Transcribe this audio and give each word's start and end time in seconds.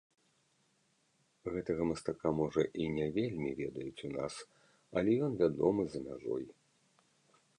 Гэтага 1.55 1.81
мастака 1.89 2.29
можа 2.39 2.63
і 2.85 2.87
не 2.95 3.05
вельмі 3.19 3.51
ведаюць 3.61 4.03
у 4.09 4.11
нас, 4.17 4.33
але 5.01 5.11
ён 5.27 5.33
вядомы 5.45 5.83
за 5.97 6.05
мяжой. 6.07 6.45